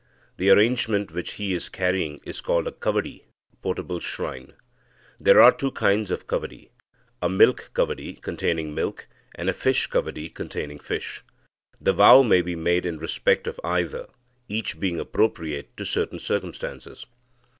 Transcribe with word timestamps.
The 0.37 0.49
arrangement 0.49 1.11
which 1.11 1.33
he 1.33 1.53
is 1.53 1.69
carrying 1.69 2.21
is 2.23 2.41
called 2.41 2.65
a 2.67 2.71
kavadi 2.71 3.25
(portable 3.61 3.99
shrine). 3.99 4.53
There 5.19 5.39
are 5.39 5.51
two 5.51 5.69
kinds 5.69 6.09
of 6.09 6.25
kavadi, 6.25 6.71
a 7.21 7.29
milk 7.29 7.69
kavadi 7.75 8.19
containing 8.19 8.73
milk, 8.73 9.07
and 9.35 9.47
a 9.47 9.53
fish 9.53 9.85
kavadi 9.91 10.33
containing 10.33 10.79
fish. 10.79 11.21
The 11.79 11.93
vow 11.93 12.23
may 12.23 12.41
be 12.41 12.55
made 12.55 12.87
in 12.87 12.97
respect 12.97 13.45
of 13.45 13.59
either, 13.63 14.07
each 14.49 14.79
being 14.79 14.99
appropriate 14.99 15.77
to 15.77 15.85
certain 15.85 16.17
circumstances. 16.17 17.05